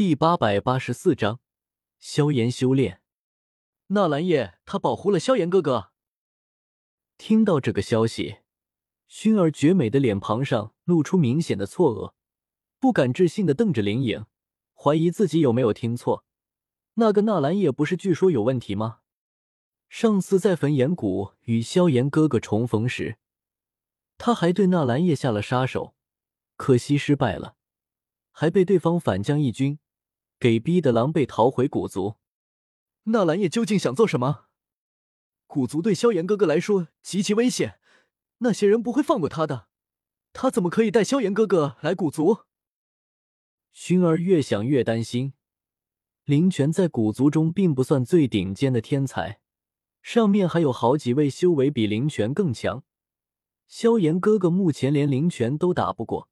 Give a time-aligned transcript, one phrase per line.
[0.00, 1.40] 第八百八十四章，
[1.98, 3.02] 萧炎修炼。
[3.88, 5.92] 纳兰叶他保护了萧炎哥哥。
[7.18, 8.38] 听到这个消息，
[9.10, 12.14] 薰儿绝美的脸庞上露出明显的错愕，
[12.78, 14.24] 不敢置信的瞪着灵影，
[14.72, 16.24] 怀疑自己有没有听错。
[16.94, 19.00] 那个纳兰叶不是据说有问题吗？
[19.90, 23.18] 上次在焚炎谷与萧炎哥哥重逢时，
[24.16, 25.94] 他还对纳兰叶下了杀手，
[26.56, 27.56] 可惜失败了，
[28.30, 29.78] 还被对方反将一军，
[30.40, 32.16] 给逼得狼狈逃回古族。
[33.04, 34.46] 纳兰叶究竟想做什么？
[35.46, 37.78] 古族对萧炎哥哥来说极其危险，
[38.38, 39.68] 那些人不会放过他的。
[40.32, 42.44] 他怎么可以带萧炎哥哥来古族？
[43.74, 45.34] 薰儿越想越担心。
[46.24, 49.40] 林泉在古族中并不算最顶尖的天才。
[50.02, 52.82] 上面还有好几位修为比灵泉更强，
[53.66, 56.30] 萧炎哥哥目前连灵泉都打不过，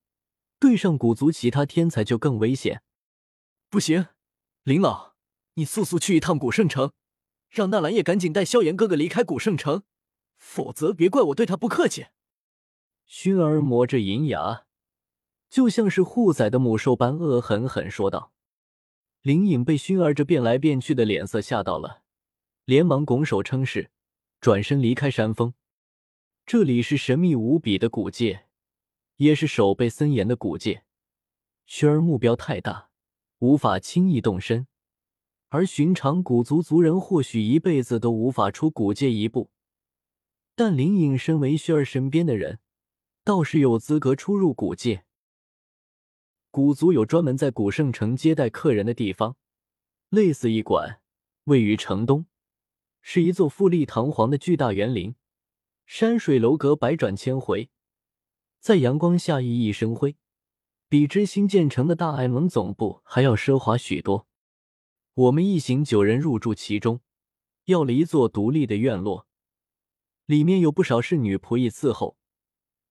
[0.59, 2.83] 对上古族其他天才就更危险。
[3.71, 4.07] 不行，
[4.63, 5.13] 林老，
[5.55, 6.91] 你速速去一趟古圣城，
[7.51, 9.83] 让纳兰叶赶紧带萧炎哥哥离开古圣城，
[10.39, 12.07] 否则别怪我对他不客气。
[13.07, 14.65] 薰儿磨着银牙，
[15.51, 18.33] 就像是护崽的母兽般恶狠狠说道。
[19.21, 22.03] 林颖被薰儿这变来变去的脸色吓到了。
[22.65, 23.91] 连忙拱手称是，
[24.41, 25.53] 转身离开山峰。
[26.47, 28.47] 这里是神秘无比的古界，
[29.17, 30.85] 也是守备森严的古界。
[31.67, 32.88] 薰儿目标太大，
[33.39, 34.67] 无法轻易动身，
[35.49, 39.51] 而寻常古族族人或许一辈子都无法出古界一步。
[40.55, 42.59] 但林颖身为薰儿身边的人，
[43.23, 45.05] 倒是有资格出入古界。
[46.51, 49.37] 古族有专门在古圣城接待客人的地方，
[50.09, 51.01] 类似驿馆，
[51.45, 52.27] 位于城东。
[53.01, 55.15] 是一座富丽堂皇的巨大园林，
[55.87, 57.71] 山水楼阁百转千回，
[58.59, 60.17] 在阳光下熠熠生辉，
[60.91, 64.27] 比之新建成的大艾蒙总部还要奢华许多。
[65.13, 67.01] 我们一行九人入住其中，
[67.67, 69.27] 要了一座独立的院落，
[70.25, 72.17] 里面有不少侍女仆役伺候。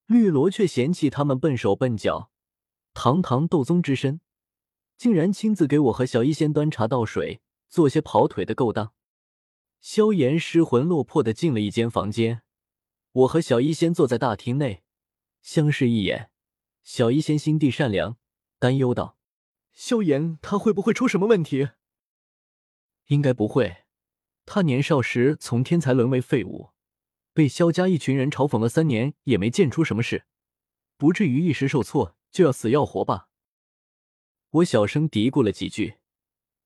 [0.06, 2.32] 绿萝却嫌弃他们笨手笨脚，
[2.94, 4.22] 堂堂斗宗之身，
[4.96, 8.94] 竟然亲自给我和小医仙端茶倒水，做些跑腿的勾当。
[9.82, 12.44] 萧炎失魂落魄的进了一间房间，
[13.12, 14.84] 我和小医仙坐在大厅内，
[15.42, 16.30] 相视一眼。
[16.90, 18.18] 小医仙心地善良，
[18.60, 19.18] 担忧道
[19.76, 21.68] ：“萧炎他会不会出什么问题
[23.08, 23.84] ？”“应该不会，
[24.46, 26.70] 他年少时从天才沦为废物，
[27.34, 30.28] 被萧家一群人嘲讽了三年，也没见出什么事，
[30.96, 33.28] 不至于一时受挫就要死要活吧？”
[34.52, 35.96] 我小声嘀咕了几句，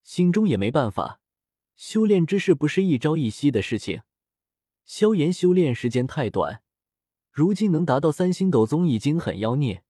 [0.04, 1.20] 心中也没办法。
[1.74, 4.02] 修炼之事不是一朝一夕的事情，
[4.84, 6.62] 萧炎修炼时间太短，
[7.32, 9.82] 如今能达到三星斗宗已经很妖孽，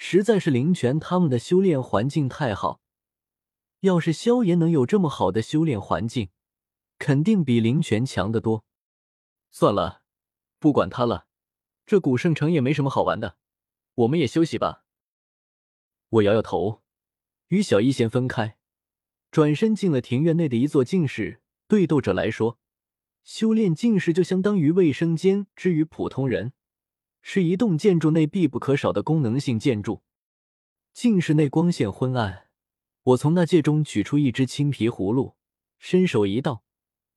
[0.00, 2.80] 实在是灵泉他们的修炼环境太好。
[3.80, 6.30] 要是萧炎能有这么好的修炼环境，
[6.98, 8.64] 肯定比灵泉强得多。
[9.50, 10.02] 算了，
[10.60, 11.26] 不管他了，
[11.84, 13.36] 这古圣城也没什么好玩的，
[13.96, 14.84] 我们也休息吧。
[16.10, 16.80] 我摇摇头，
[17.48, 18.56] 与小一仙分开。
[19.32, 21.42] 转身进了庭院内的一座净室。
[21.66, 22.58] 对斗者来说，
[23.24, 26.52] 修炼净室就相当于卫生间之于普通人，
[27.20, 30.02] 是一栋建筑内必不可少的功能性建筑。
[30.92, 32.48] 净室内光线昏暗，
[33.02, 35.34] 我从那戒中取出一只青皮葫芦，
[35.78, 36.62] 伸手一倒，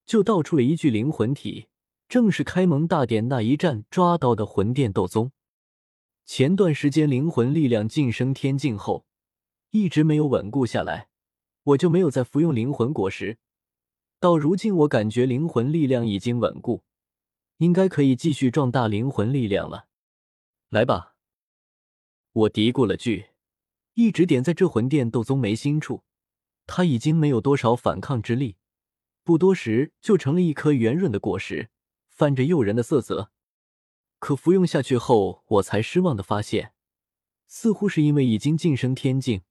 [0.06, 1.67] 就倒出了一具灵魂体，
[2.07, 5.31] 正是开蒙大典那一战抓到的魂殿斗宗。
[6.25, 9.06] 前段时间灵魂力量晋升天境后，
[9.72, 11.07] 一直没有稳固下来。
[11.63, 13.38] 我就没有再服用灵魂果实，
[14.19, 16.83] 到如今我感觉灵魂力量已经稳固，
[17.57, 19.85] 应该可以继续壮大灵魂力量了。
[20.72, 21.18] 来吧，
[22.32, 23.32] 我嘀咕了句，
[23.96, 26.06] 一直点在这魂殿斗宗眉心处，
[26.66, 28.56] 他已经没有多少反抗之力，
[29.22, 31.70] 不多时就成了一颗圆润的果实，
[32.08, 33.34] 泛着诱人的色泽。
[34.20, 36.74] 可服用下去后，我才失望的发现，
[37.48, 39.42] 似乎是因为已经晋升天境。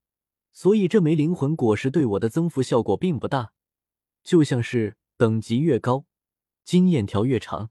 [0.53, 3.53] 所以这枚灵魂果实对我的增幅效果并不大，
[4.23, 6.07] 就像是等级越高，
[6.65, 7.69] 经验条越长。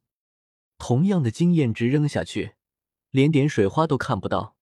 [0.77, 2.53] 同样的经验值扔下去，
[3.11, 4.55] 连点水花都看不到。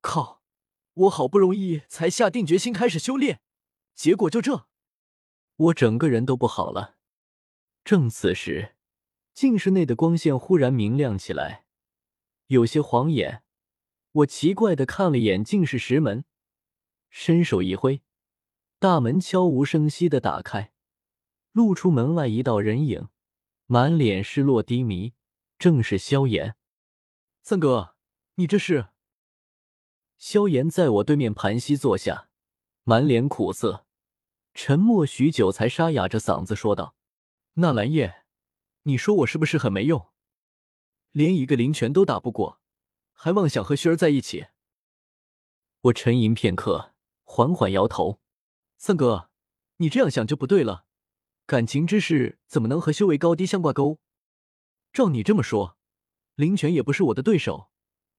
[0.00, 0.40] 靠！
[0.94, 3.40] 我好不容易才下定决心开始修炼，
[3.94, 4.66] 结果就这，
[5.56, 6.96] 我整个人都不好了。
[7.84, 8.74] 正此时，
[9.32, 11.64] 镜室内的光线忽然明亮起来，
[12.48, 13.44] 有些晃眼。
[14.12, 16.24] 我奇怪的看了眼镜室石门。
[17.08, 18.02] 伸手一挥，
[18.78, 20.72] 大门悄无声息的打开，
[21.52, 23.08] 露出门外一道人影，
[23.66, 25.14] 满脸失落低迷，
[25.58, 26.56] 正是萧炎。
[27.50, 27.96] 三哥，
[28.36, 28.90] 你这是？
[30.18, 32.28] 萧炎在我对面盘膝坐下，
[32.84, 33.86] 满脸苦涩，
[34.54, 36.94] 沉默许久，才沙哑着嗓子说道
[37.54, 38.22] ：“纳兰叶，
[38.84, 40.10] 你说我是不是很没用？
[41.10, 42.60] 连一个灵泉都打不过，
[43.10, 44.46] 还妄想和薰儿在一起？”
[45.82, 46.94] 我沉吟片刻，
[47.24, 48.20] 缓缓摇头
[48.78, 49.28] ：“三哥，
[49.78, 50.84] 你这样想就不对了。
[51.46, 53.98] 感情之事怎么能和修为高低相挂钩？
[54.92, 55.76] 照你这么说，
[56.40, 57.70] 灵泉也不是我的对手，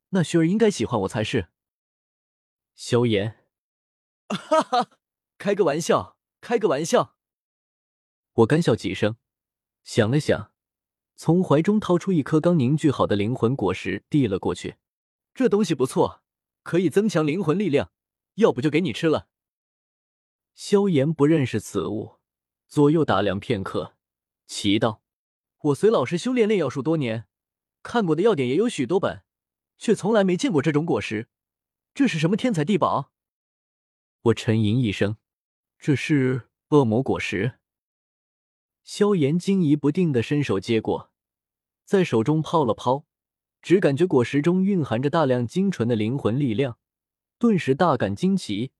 [0.09, 1.49] 那雪儿应该喜欢我才是。”
[2.75, 3.45] 萧炎，
[4.29, 4.89] 哈哈，
[5.37, 7.17] 开个玩笑，开个玩笑。
[8.33, 9.17] 我干笑几声，
[9.83, 10.53] 想了想，
[11.15, 14.75] 从怀中掏出一颗刚凝聚好的灵魂果实，递了过去。
[15.33, 16.21] 这东西不错。
[16.63, 17.91] 可以增强灵魂力量，
[18.35, 19.27] 要不就给你吃了。
[20.53, 22.19] 萧炎不认识此物，
[22.67, 23.95] 左右打量片刻，
[24.45, 25.01] 奇道
[25.59, 27.25] ：“我随老师修炼炼药术多年，
[27.83, 29.23] 看过的药典也有许多本，
[29.77, 31.27] 却从来没见过这种果实。
[31.93, 33.11] 这是什么天才地宝？”
[34.23, 35.17] 我沉吟一声
[35.79, 37.59] ：“这是恶魔果实。”
[38.83, 41.11] 萧炎惊疑不定的伸手接过，
[41.85, 43.05] 在手中泡了泡。
[43.61, 46.79] 只感觉果实中蕴含着大量精纯的灵魂力量，
[47.37, 48.71] 顿时大感惊奇，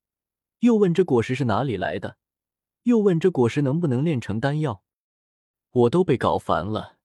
[0.62, 2.18] 又问这果实是哪里来的，
[2.81, 4.83] 又问这果实能不能炼成丹药。
[5.69, 6.97] 我都被搞烦了，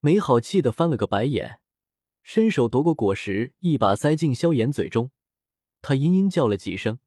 [0.00, 1.60] 没好气的翻了个白眼，
[2.22, 5.10] 伸手夺过果实，一把塞进萧炎嘴中。
[5.82, 6.98] 他嘤嘤叫了几声，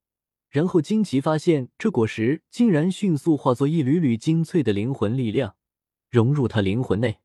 [0.49, 5.55] 然后惊奇发现这果实竟然迅速化作一缕缕精粹的灵魂力量，
[6.09, 7.19] 融入他灵魂内。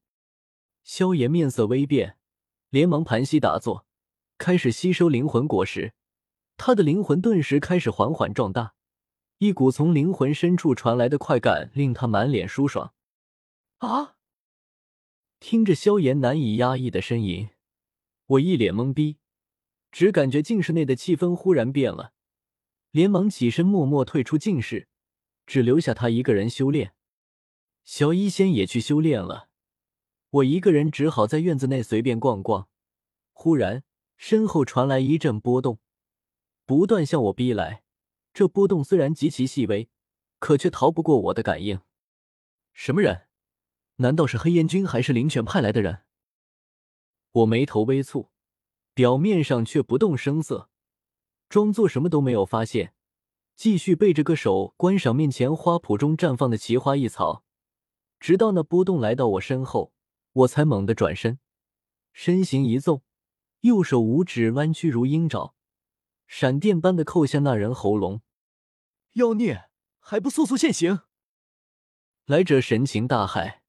[0.85, 2.19] 萧炎面色微变。
[2.71, 3.87] 连忙盘膝打坐，
[4.39, 5.95] 开始吸收灵魂果实。
[6.57, 8.75] 他的灵魂顿时开始缓缓壮大，
[9.39, 12.93] 一股从灵魂深处传来的快感令他满脸舒爽。
[13.79, 14.16] 啊！
[15.38, 17.50] 听着萧炎难以压抑的呻吟，
[18.27, 19.19] 我一脸懵逼，
[19.93, 22.12] 只感觉静室内的气氛忽然变了，
[22.91, 24.88] 连忙起身默默退出静室，
[25.47, 26.94] 只留下他一个人修炼。
[27.85, 29.49] 小医仙也去修炼了。
[30.31, 32.69] 我一个人只好在院子内随便逛逛。
[33.33, 33.85] 忽然，
[34.17, 35.79] 身后传来一阵波动，
[36.65, 37.85] 不断向我逼来。
[38.33, 39.88] 这波动虽然极其细微，
[40.38, 41.81] 可却逃不过我的感应。
[42.73, 43.25] 什么人？
[43.97, 46.03] 难道是黑烟军还是灵犬派来的人？
[47.33, 48.29] 我眉头微蹙，
[48.95, 50.71] 表面上却不动声色，
[51.49, 52.95] 装作什么都没有发现，
[53.55, 57.45] 继续背着个手观赏面前花圃中绽放的奇花异草，
[58.21, 59.93] 直到那波动来到我身后。
[60.33, 61.39] 我才猛地转身，
[62.13, 63.03] 身形一纵，
[63.61, 65.55] 右手五指弯曲如鹰爪，
[66.27, 68.21] 闪电般的扣向那人喉咙。
[69.15, 71.01] 妖孽，还不速速现形！
[72.27, 73.61] 来者神情大骇，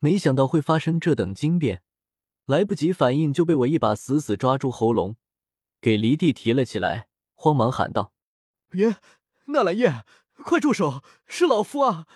[0.00, 1.82] 没想到会发生这等惊变，
[2.46, 5.16] 来不及反应就被我一把死死抓住喉咙，
[5.80, 8.12] 给离地提了起来，慌忙喊道
[8.72, 8.96] ：“爷，
[9.46, 10.04] 纳兰叶，
[10.42, 11.02] 快住手！
[11.26, 12.06] 是老夫啊！”